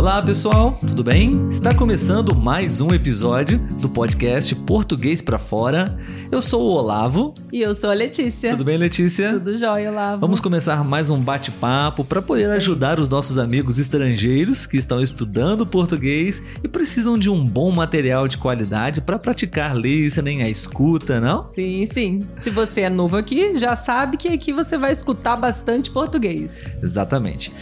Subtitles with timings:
[0.00, 1.46] Olá pessoal, tudo bem?
[1.50, 5.94] Está começando mais um episódio do podcast Português para Fora.
[6.32, 7.34] Eu sou o Olavo.
[7.52, 8.52] E eu sou a Letícia.
[8.52, 9.34] Tudo bem, Letícia?
[9.34, 10.18] Tudo jóia, Olavo.
[10.22, 12.52] Vamos começar mais um bate-papo para poder Sim.
[12.52, 18.26] ajudar os nossos amigos estrangeiros que estão estudando português e precisam de um bom material
[18.26, 21.42] de qualidade para praticar listening, a escuta, não?
[21.42, 22.20] Sim, sim.
[22.38, 26.72] Se você é novo aqui, já sabe que aqui você vai escutar bastante português.
[26.82, 27.52] Exatamente.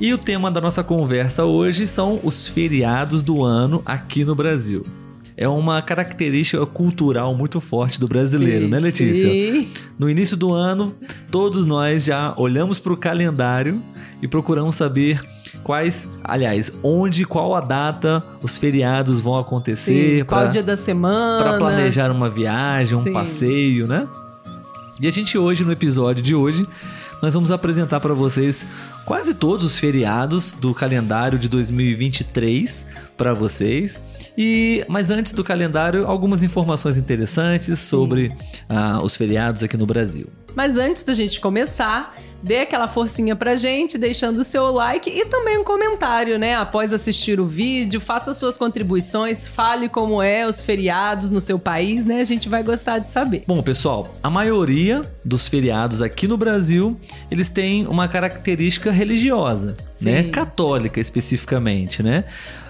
[0.00, 4.84] E o tema da nossa conversa hoje são os feriados do ano aqui no Brasil.
[5.36, 9.30] É uma característica cultural muito forte do brasileiro, sim, né, Letícia?
[9.30, 9.68] Sim.
[9.98, 10.94] No início do ano,
[11.30, 13.80] todos nós já olhamos para o calendário
[14.20, 15.22] e procuramos saber
[15.62, 20.18] quais, aliás, onde, qual a data os feriados vão acontecer.
[20.18, 21.42] Sim, qual dia da semana.
[21.42, 24.08] Para planejar uma viagem, um passeio, né?
[25.00, 26.66] E a gente hoje, no episódio de hoje,
[27.24, 28.66] nós vamos apresentar para vocês
[29.06, 32.84] quase todos os feriados do calendário de 2023
[33.16, 34.02] para vocês.
[34.36, 38.26] E mas antes do calendário, algumas informações interessantes sobre
[38.68, 40.28] uh, os feriados aqui no Brasil.
[40.54, 45.24] Mas antes da gente começar, dê aquela forcinha pra gente, deixando o seu like e
[45.24, 46.54] também um comentário, né?
[46.54, 52.04] Após assistir o vídeo, faça suas contribuições, fale como é os feriados no seu país,
[52.04, 52.20] né?
[52.20, 53.44] A gente vai gostar de saber.
[53.46, 56.96] Bom, pessoal, a maioria dos feriados aqui no Brasil,
[57.30, 60.04] eles têm uma característica religiosa, Sim.
[60.04, 60.22] né?
[60.24, 62.24] Católica especificamente, né?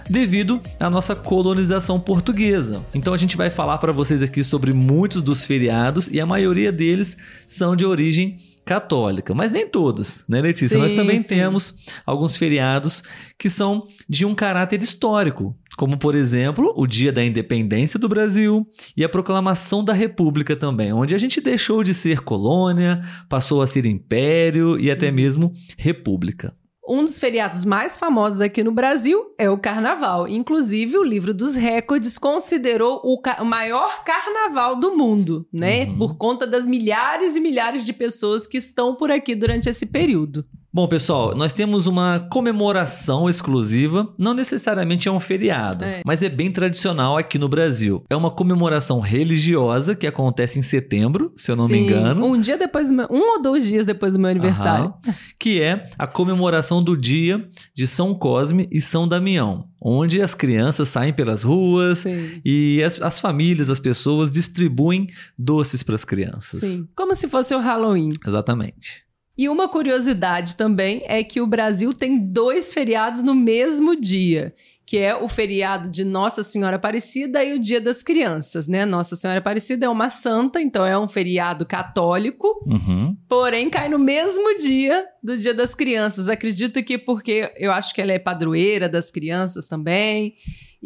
[0.08, 2.84] Devido à nossa colonização portuguesa.
[2.94, 6.70] Então a gente vai falar para vocês aqui sobre muitos dos feriados e a maioria
[6.70, 7.16] deles
[7.46, 10.76] são de origem católica, mas nem todos, né, Letícia?
[10.76, 11.28] Sim, Nós também sim.
[11.28, 13.02] temos alguns feriados
[13.38, 18.66] que são de um caráter histórico, como por exemplo o Dia da Independência do Brasil
[18.96, 23.66] e a Proclamação da República também, onde a gente deixou de ser colônia, passou a
[23.66, 26.54] ser império e até mesmo república.
[26.86, 30.28] Um dos feriados mais famosos aqui no Brasil é o Carnaval.
[30.28, 35.84] Inclusive, o livro dos recordes considerou o, ca maior carnaval do mundo, né?
[35.84, 35.98] Uhum.
[35.98, 40.44] Por conta das milhares e milhares de pessoas que estão por aqui durante esse período.
[40.74, 46.02] Bom, pessoal, nós temos uma comemoração exclusiva, não necessariamente é um feriado, É.
[46.04, 48.02] mas é bem tradicional aqui no Brasil.
[48.10, 52.26] É uma comemoração religiosa que acontece em setembro, se eu não me Sim, engano.
[52.26, 54.86] Um dia depois, um ou dois dias depois do meu aniversário.
[55.06, 55.14] Aham.
[55.38, 60.88] que é a comemoração do dia de São Cosme e São Damião, onde as crianças
[60.88, 62.40] saem pelas ruas Sim.
[62.44, 65.06] e as, as famílias, as pessoas distribuem
[65.38, 66.58] doces para as crianças.
[66.58, 66.88] Sim.
[66.96, 68.08] Como se fosse o Halloween.
[68.26, 69.04] Exatamente.
[69.36, 74.54] E uma curiosidade também é que o Brasil tem dois feriados no mesmo dia,
[74.86, 78.84] que é o feriado de Nossa Senhora Aparecida e o Dia das Crianças, né?
[78.84, 83.16] Nossa Senhora Aparecida é uma santa, então é um feriado católico, Uhum.
[83.28, 86.28] porém cai no mesmo dia do Dia das Crianças.
[86.28, 90.34] Acredito que porque eu acho que ela é padroeira das crianças também.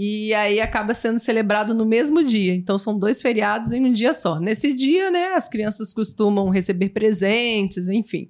[0.00, 2.54] E aí acaba sendo celebrado no mesmo dia.
[2.54, 4.38] Então são dois feriados em um dia só.
[4.38, 8.28] Nesse dia, né, as crianças costumam receber presentes, enfim.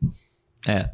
[0.67, 0.89] É.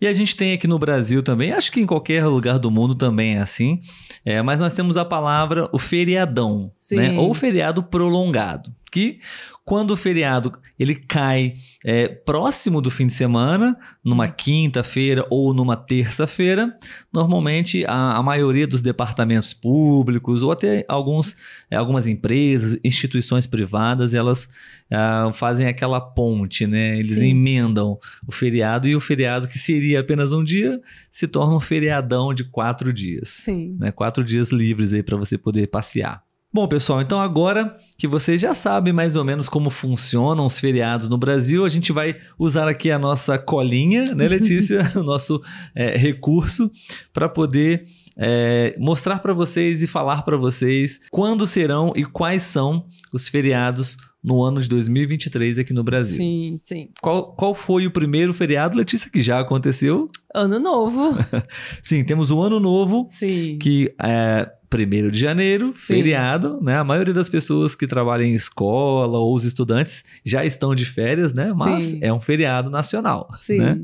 [0.00, 2.94] E a gente tem aqui no Brasil também, acho que em qualquer lugar do mundo
[2.94, 3.80] também é assim,
[4.24, 6.96] é, mas nós temos a palavra o feriadão, Sim.
[6.96, 7.12] né?
[7.18, 9.20] Ou feriado prolongado, que
[9.62, 15.76] quando o feriado ele cai é, próximo do fim de semana, numa quinta-feira ou numa
[15.76, 16.74] terça-feira,
[17.12, 21.36] normalmente a, a maioria dos departamentos públicos ou até alguns,
[21.70, 24.48] é, algumas empresas, instituições privadas, elas
[24.90, 26.94] ah, fazem aquela ponte, né?
[26.94, 27.30] Eles Sim.
[27.30, 30.80] emendam o feriado e o feriado que seria apenas um dia
[31.10, 33.28] se torna um feriadão de quatro dias.
[33.28, 33.76] Sim.
[33.78, 33.90] Né?
[33.90, 36.25] Quatro dias livres aí para você poder passear.
[36.56, 41.06] Bom, pessoal, então agora que vocês já sabem mais ou menos como funcionam os feriados
[41.06, 44.90] no Brasil, a gente vai usar aqui a nossa colinha, né, Letícia?
[44.96, 45.42] o nosso
[45.74, 46.70] é, recurso
[47.12, 47.84] para poder
[48.16, 53.98] é, mostrar para vocês e falar para vocês quando serão e quais são os feriados
[54.26, 56.16] no ano de 2023 aqui no Brasil.
[56.16, 56.88] Sim, sim.
[57.00, 60.10] Qual, qual foi o primeiro feriado, Letícia, que já aconteceu?
[60.34, 61.16] Ano novo.
[61.80, 63.56] Sim, temos o Ano Novo, Sim.
[63.58, 66.76] que é 1 de janeiro, feriado, né?
[66.76, 71.32] A maioria das pessoas que trabalham em escola ou os estudantes já estão de férias,
[71.32, 71.52] né?
[71.56, 71.98] Mas Sim.
[72.02, 73.58] é um feriado nacional, Sim.
[73.58, 73.78] né?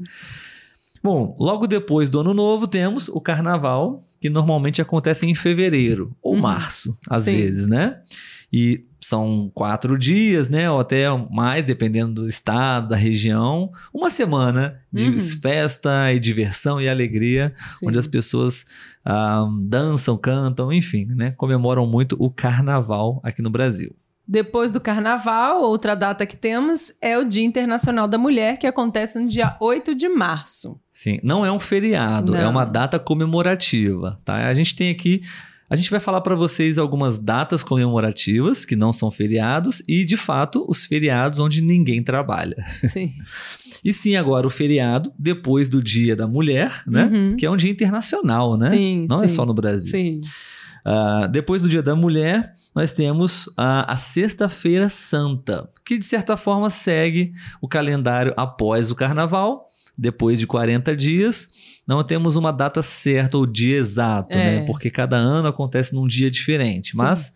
[1.02, 6.34] Bom, logo depois do Ano Novo temos o Carnaval, que normalmente acontece em fevereiro ou
[6.34, 6.40] Uhum.
[6.40, 7.36] março, às Sim.
[7.36, 7.96] vezes, né?
[8.52, 10.70] E são quatro dias, né?
[10.70, 13.70] Ou até mais, dependendo do estado, da região.
[13.92, 15.20] Uma semana de Uhum.
[15.20, 17.88] festa e diversão e alegria Sim.
[17.88, 18.64] onde as pessoas
[19.04, 21.32] ah, dançam, cantam, enfim, né?
[21.36, 23.94] Comemoram muito o carnaval aqui no Brasil.
[24.26, 29.18] Depois do carnaval, outra data que temos é o Dia Internacional da Mulher, que acontece
[29.18, 30.80] no dia 8 de março.
[30.92, 32.52] Sim, não é um feriado, é Não.
[32.52, 34.46] uma data comemorativa, tá?
[34.46, 35.22] A gente tem aqui,
[35.72, 40.18] a gente vai falar para vocês algumas datas comemorativas que não são feriados e, de
[40.18, 42.62] fato, os feriados onde ninguém trabalha.
[42.86, 43.12] Sim.
[43.82, 47.04] E sim, agora o feriado depois do Dia da Mulher, né?
[47.04, 47.36] Uhum.
[47.36, 48.70] Que é um dia internacional, né?
[48.70, 49.34] Sim, não é sim.
[49.34, 49.90] só no Brasil.
[49.90, 50.20] Sim.
[50.84, 56.36] Ah, depois do Dia da Mulher, nós temos a, a Sexta-feira Santa, que de certa
[56.36, 59.64] forma segue o calendário após o Carnaval,
[59.96, 61.48] depois de 40 dias.
[61.86, 64.60] Não temos uma data certa ou dia exato, É.
[64.60, 64.64] né?
[64.66, 66.98] Porque cada ano acontece num dia diferente, Sim.
[66.98, 67.32] mas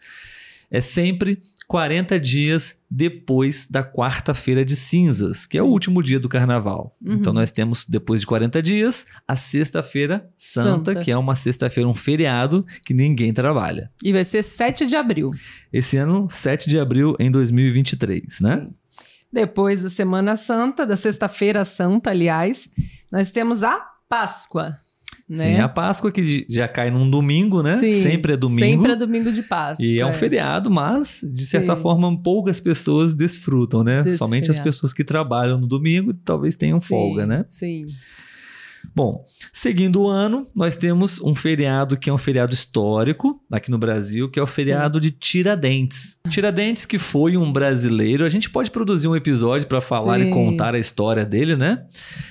[0.70, 1.38] é sempre
[1.68, 6.96] 40 dias depois da quarta-feira de cinzas, que é o último dia do carnaval.
[7.04, 7.14] Uhum.
[7.14, 11.00] Então nós temos, depois de 40 dias, a sexta-feira santa, Santa.
[11.04, 13.90] que é uma sexta-feira, um feriado que ninguém trabalha.
[14.02, 15.32] E vai ser 7 de abril.
[15.72, 18.60] Esse ano, 7 de abril em 2023, né?
[18.60, 18.74] Sim.
[19.36, 22.70] Depois da Semana Santa, da Sexta-feira Santa, aliás,
[23.12, 23.78] nós temos a
[24.08, 24.74] Páscoa.
[25.28, 25.56] Né?
[25.56, 27.76] Sim, a Páscoa que já cai num domingo, né?
[27.76, 28.60] Sim, Sempre é domingo.
[28.60, 29.84] Sempre é domingo de Páscoa.
[29.84, 31.82] E é um feriado, mas de certa Sim.
[31.82, 34.08] forma poucas pessoas desfrutam, né?
[34.16, 37.44] Somente as pessoas que trabalham no domingo talvez tenham Sim, folga, né?
[37.46, 37.84] Sim.
[38.94, 43.78] Bom, seguindo o ano, nós temos um feriado que é um feriado histórico aqui no
[43.78, 46.18] Brasil, que é o feriado de Tiradentes.
[46.30, 50.28] Tiradentes, que foi um brasileiro, a gente pode produzir um episódio para falar Sim.
[50.28, 51.84] e contar a história dele, né?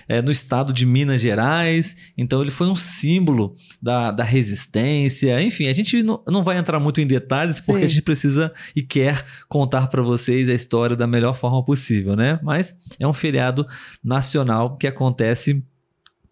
[0.07, 1.95] É, no estado de Minas Gerais.
[2.17, 5.41] Então, ele foi um símbolo da, da resistência.
[5.41, 7.85] Enfim, a gente não, não vai entrar muito em detalhes, porque Sim.
[7.85, 12.39] a gente precisa e quer contar para vocês a história da melhor forma possível, né?
[12.43, 13.65] Mas é um feriado
[14.03, 15.63] nacional que acontece.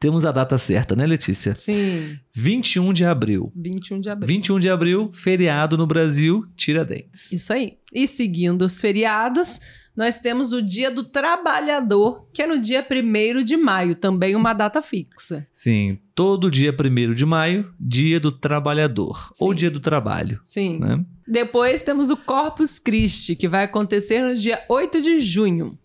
[0.04, 1.56] Temos a data certa, né, Letícia?
[1.56, 2.20] Sim.
[2.34, 3.54] 21 de abril.
[3.56, 4.28] 21 de abril.
[4.28, 7.32] 21 de abril, feriado no Brasil, Tiradentes.
[7.32, 7.78] Isso aí.
[7.94, 9.62] E seguindo os feriados,
[9.96, 14.54] nós temos o Dia do Trabalhador, que é no dia 1 de maio, também uma
[14.54, 15.48] data fixa.
[15.54, 19.56] Sim, todo dia 1 de maio, dia do trabalhador, ou Sim.
[19.56, 20.80] dia do trabalho, Sim.
[20.80, 21.06] né?
[21.26, 25.80] Depois temos o Corpus Christi, que vai acontecer no dia 8 de junho.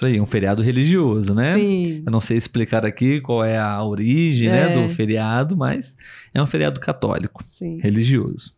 [0.00, 1.54] Isso aí, um feriado religioso, né?
[1.56, 2.02] Sim.
[2.06, 4.74] Eu não sei explicar aqui qual é a origem né, É.
[4.88, 5.94] do feriado, mas
[6.32, 7.78] é um feriado católico, Sim.
[7.82, 8.54] religioso.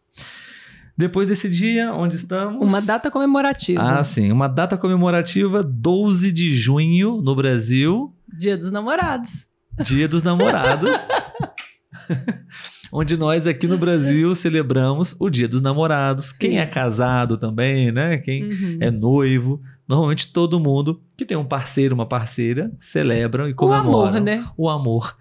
[0.96, 2.64] Depois desse dia, onde estamos?
[2.70, 3.82] Uma data comemorativa.
[3.82, 9.48] Ah, sim, uma data comemorativa, 12 de junho, no Brasil, Dia dos Namorados.
[9.84, 10.94] Dia dos Namorados.
[12.92, 16.26] onde nós aqui no Brasil celebramos o Dia dos Namorados.
[16.26, 16.36] Sim.
[16.38, 18.18] Quem é casado também, né?
[18.18, 18.76] Quem Uhum.
[18.80, 19.60] é noivo.
[19.92, 24.46] Normalmente todo mundo que tem um parceiro, uma parceira, celebram e o comemoram amor, né?
[24.56, 25.14] o amor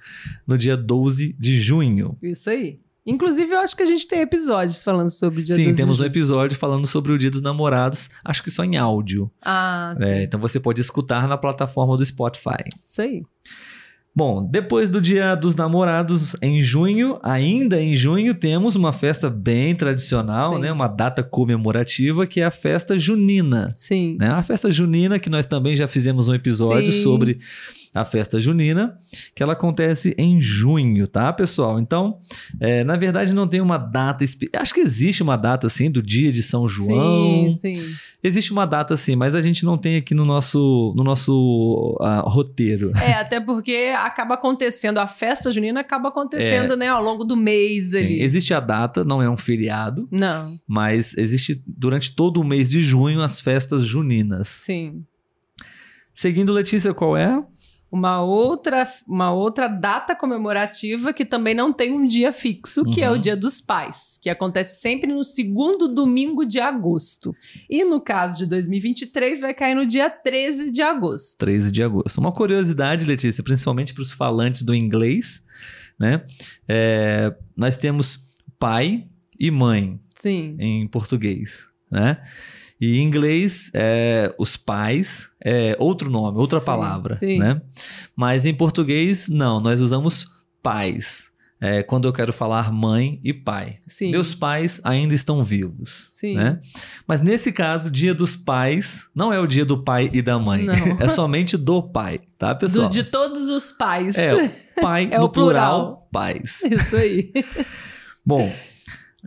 [0.47, 2.17] no dia 12 de junho.
[2.23, 2.79] Isso aí.
[3.05, 5.81] Inclusive, eu acho que a gente tem episódios falando sobre o dia Sim, 12 de
[5.81, 9.29] temos um episódio falando sobre o Dia dos Namorados, acho que só em áudio.
[9.41, 10.05] Ah, sim.
[10.05, 12.63] É, então você pode escutar na plataforma do Spotify.
[12.85, 13.23] Isso aí.
[14.13, 19.73] Bom, depois do Dia dos Namorados em junho, ainda em junho, temos uma festa bem
[19.73, 20.61] tradicional, Sim.
[20.61, 20.71] né?
[20.71, 23.73] Uma data comemorativa que é a festa junina.
[23.73, 24.17] Sim.
[24.19, 24.29] Né?
[24.29, 27.03] A festa junina, que nós também já fizemos um episódio Sim.
[27.03, 27.39] sobre
[27.93, 28.97] a festa junina,
[29.35, 31.79] que ela acontece em junho, tá, pessoal?
[31.79, 32.19] Então,
[32.59, 34.25] é, na verdade, não tem uma data.
[34.57, 37.49] Acho que existe uma data, assim, do dia de São João.
[37.51, 37.95] Sim, sim.
[38.23, 42.21] Existe uma data, assim, mas a gente não tem aqui no nosso, no nosso ah,
[42.21, 42.91] roteiro.
[43.01, 47.93] É, até porque acaba acontecendo, a festa junina acaba acontecendo, né, ao longo do mês
[47.93, 47.99] É.
[47.99, 48.21] Sim, ali.
[48.21, 52.81] existe a data, não é um feriado, Não, mas existe durante todo o mês de
[52.81, 54.47] junho as festas juninas.
[54.47, 55.03] sim.
[56.13, 57.41] Seguindo, Letícia, qual é?
[57.91, 63.09] Uma outra, uma outra data comemorativa que também não tem um dia fixo, que é
[63.09, 63.15] Uhum.
[63.17, 67.35] o Dia dos Pais, que acontece sempre no segundo domingo de agosto.
[67.69, 71.37] E no caso de 2023, vai cair no dia 13 de agosto.
[71.39, 72.17] 13 de agosto.
[72.19, 75.43] Uma curiosidade, Letícia, principalmente para os falantes do inglês,
[75.99, 76.23] né?
[76.67, 79.05] É, nós temos pai
[79.39, 80.55] e mãe Sim.
[80.59, 82.17] em português, né?
[82.81, 87.37] E em inglês, é, os pais é outro nome, outra Sim, palavra, sim.
[87.37, 87.61] né?
[88.15, 90.27] Mas em português, não, nós usamos
[90.63, 91.29] pais.
[91.63, 93.75] É, quando eu quero falar mãe e pai.
[93.85, 94.09] Sim.
[94.09, 96.07] Meus pais ainda estão vivos.
[96.11, 96.33] Sim.
[96.35, 96.59] Né?
[97.07, 100.63] Mas nesse caso, dia dos pais não é o dia do pai e da mãe.
[100.65, 100.73] Não.
[100.99, 102.89] É somente do pai, tá, Do- pessoal?
[102.89, 104.17] de todos os pais.
[104.17, 105.81] É, o pai É no o plural.
[105.97, 106.63] plural, pais.
[106.63, 107.31] Isso aí.
[108.25, 108.51] Bom,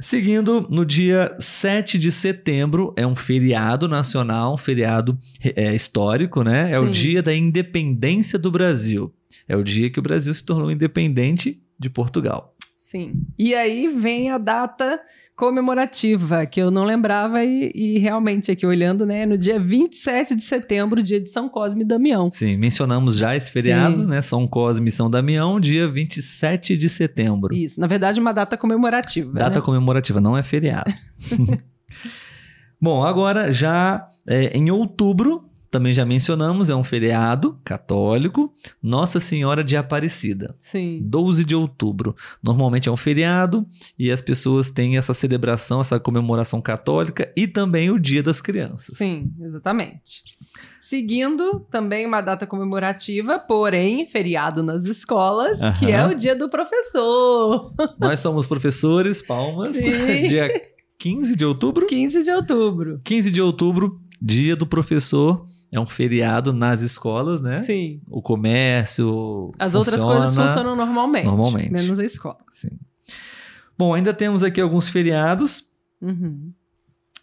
[0.00, 6.70] seguindo, no dia 7 de setembro é um feriado nacional, um feriado é, histórico, né?
[6.70, 6.90] É o Sim.
[6.90, 9.12] dia da independência do Brasil.
[9.48, 12.53] É o dia que o Brasil se tornou independente de Portugal.
[12.94, 13.14] Sim.
[13.36, 15.00] E aí vem a data
[15.34, 20.42] comemorativa, que eu não lembrava e, e, realmente aqui olhando, né, no dia 27 de
[20.42, 22.30] setembro, dia de São Cosme e Damião.
[22.30, 24.06] Sim, mencionamos já esse feriado, Sim.
[24.06, 27.52] né, São Cosme e São Damião, dia 27 de setembro.
[27.52, 29.32] Isso, na verdade uma data comemorativa.
[29.32, 29.64] Data né?
[29.64, 30.94] comemorativa, não é feriado.
[32.80, 39.64] Bom, agora já é, em outubro também já mencionamos, é um feriado católico, Nossa Senhora
[39.64, 40.54] de Aparecida.
[40.60, 41.00] Sim.
[41.02, 42.14] 12 de outubro.
[42.40, 43.66] Normalmente é um feriado
[43.98, 48.96] e as pessoas têm essa celebração, essa comemoração católica e também o Dia das Crianças.
[48.96, 50.22] Sim, exatamente.
[50.80, 57.74] Seguindo também uma data comemorativa, porém feriado nas escolas, que é o Dia do Professor.
[57.98, 59.76] Nós somos professores, palmas.
[59.76, 60.22] Sim.
[60.28, 60.48] Dia
[61.00, 61.84] 15 de outubro?
[61.88, 63.00] 15 de outubro.
[63.02, 67.60] 15 de outubro, Dia do Professor é um feriado nas escolas, né?
[67.60, 68.00] Sim.
[68.08, 69.48] O comércio.
[69.58, 71.24] As outras coisas funcionam normalmente.
[71.24, 71.72] Normalmente.
[71.72, 72.38] Menos a escola.
[72.52, 72.70] Sim.
[73.76, 75.72] Bom, ainda temos aqui alguns feriados.
[76.00, 76.52] Uhum.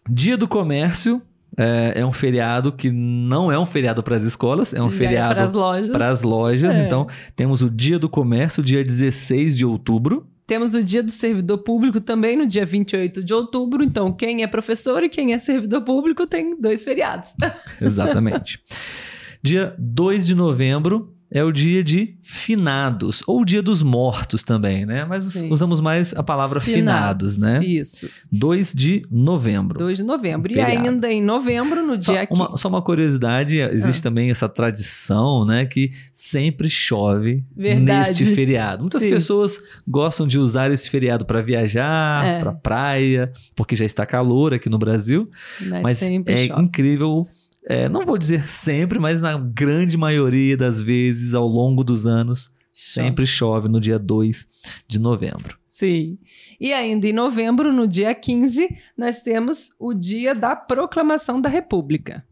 [0.10, 1.22] Dia do Comércio
[1.56, 4.96] é, é, um feriado que não é um feriado para as escolas, é um Já
[4.96, 5.90] é feriado para as lojas.
[5.90, 6.76] Para as lojas.
[6.76, 6.86] É.
[6.86, 10.28] Então, temos o Dia do Comércio, dia 16 de outubro.
[10.52, 13.82] Temos o Dia do Servidor Público também no dia 28 de outubro.
[13.82, 17.34] Então, quem é professor e quem é servidor público tem dois feriados.
[17.80, 18.62] Exatamente.
[19.42, 25.06] dia 2 de novembro é o dia de finados, ou dia dos mortos também, né?
[25.06, 25.50] Mas Sim.
[25.50, 27.66] usamos mais a palavra finados, finados, né?
[27.66, 28.10] Isso.
[28.30, 29.80] 2 de novembro.
[29.80, 30.52] 2 de novembro.
[30.52, 34.04] Um e ainda em novembro, no dia só uma, só uma curiosidade, existe ah.
[34.04, 35.66] também essa tradição, né?
[35.66, 38.10] Que sempre chove Verdade.
[38.10, 38.82] neste feriado.
[38.82, 39.12] Muitas Sim.
[39.12, 42.40] pessoas gostam de usar esse feriado para viajar, é.
[42.40, 45.30] para praia, porque já está calor aqui no Brasil.
[45.62, 46.62] Mas, mas é chove.
[46.62, 47.28] incrível
[47.66, 52.52] é, não vou dizer sempre, mas na grande maioria das vezes ao longo dos anos,
[52.74, 53.08] chove.
[53.08, 54.48] sempre chove no dia 2
[54.88, 55.58] de novembro.
[55.68, 56.18] Sim.
[56.60, 62.26] E ainda em novembro, no dia 15, nós temos o dia da proclamação da República.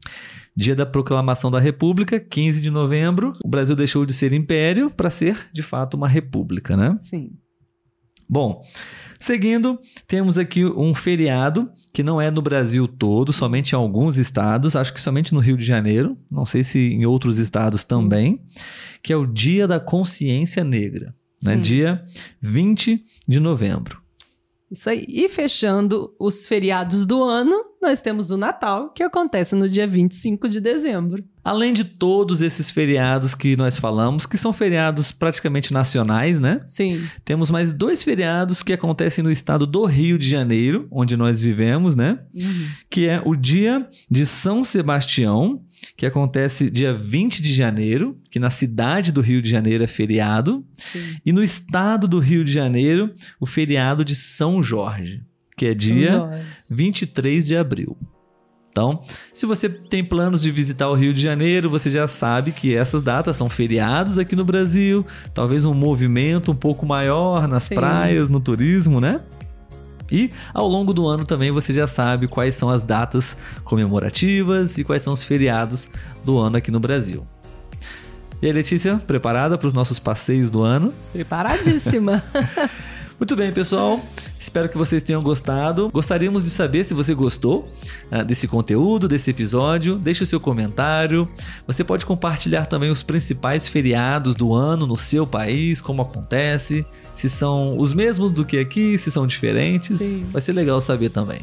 [0.56, 5.10] Dia da proclamação da República, 15 de novembro, o Brasil deixou de ser império para
[5.10, 6.98] ser, de fato, uma república, né?
[7.02, 7.32] Sim.
[8.30, 8.62] Bom,
[9.20, 14.78] Seguindo, temos aqui um feriado que não é no Brasil todo, somente em alguns estados,
[14.78, 18.42] acho que somente no Rio de Janeiro, não sei se em outros estados também,
[19.04, 21.58] que é o Dia da Consciência Negra, né?
[21.58, 22.02] dia
[22.42, 24.02] 20 de novembro.
[24.72, 25.06] Isso aí.
[25.08, 30.50] E fechando os feriados do ano, nós temos o Natal, que acontece no dia 25
[30.50, 31.24] de dezembro.
[31.44, 36.58] Além de todos esses feriados que nós falamos, que são feriados praticamente nacionais, né?
[36.68, 37.02] Sim.
[37.24, 41.96] Temos mais dois feriados que acontecem no estado do Rio de Janeiro, onde nós vivemos,
[41.96, 42.20] né?
[42.36, 42.68] Uhum.
[42.90, 45.64] Que é o dia de São Sebastião,
[45.96, 50.66] que acontece dia 20 de janeiro, que na cidade do Rio de Janeiro é feriado,
[50.74, 51.18] Sim.
[51.26, 55.24] e no estado do Rio de Janeiro, o feriado de São Jorge,
[55.60, 57.98] que é dia 23 de abril.
[58.72, 59.02] Então,
[59.34, 63.04] se você tem planos de visitar o Rio de Janeiro, você já sabe que essas
[63.04, 67.76] datas são feriados aqui no Brasil, talvez um movimento um pouco maior nas Sim.
[67.76, 69.20] praias, no turismo, né?
[70.10, 73.36] E ao longo do ano também você já sabe quais são as datas
[73.66, 75.90] comemorativas e quais são os feriados
[76.24, 77.28] do ano aqui no Brasil.
[78.42, 80.94] E aí, Letícia, preparada para os nossos passeios do ano?
[81.12, 82.24] Preparadíssima!
[83.20, 84.00] Muito bem, pessoal.
[84.40, 85.90] Espero que vocês tenham gostado.
[85.92, 87.68] Gostaríamos de saber se você gostou
[88.10, 89.96] uh, desse conteúdo, desse episódio.
[89.96, 91.28] Deixe o seu comentário.
[91.68, 97.30] Você pode compartilhar também os principais feriados do ano no seu país, como acontece, se
[97.30, 99.98] são os mesmos do que aqui, se são diferentes.
[99.98, 100.26] Sim.
[100.32, 101.42] Vai ser legal saber também.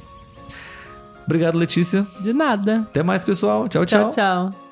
[1.26, 2.06] Obrigado, Letícia.
[2.22, 2.86] De nada.
[2.88, 3.68] Até mais, pessoal.
[3.68, 4.10] Tchau, tchau.
[4.10, 4.65] Tchau, tchau.